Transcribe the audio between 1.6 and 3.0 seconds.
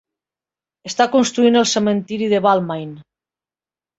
cementiri de Balmain.